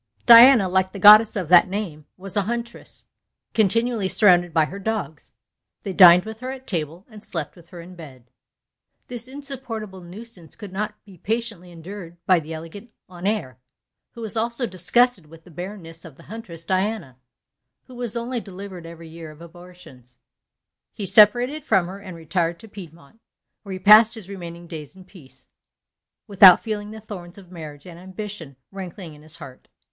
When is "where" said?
23.61-23.73